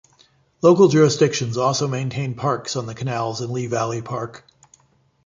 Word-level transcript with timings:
Local 0.63 0.87
jurisdictions 0.87 1.57
also 1.57 1.87
maintain 1.87 2.33
parks 2.33 2.75
on 2.75 2.87
the 2.87 2.95
canals 2.95 3.39
in 3.41 3.53
Lee 3.53 3.67
Valley 3.67 4.01
Park. 4.01 4.47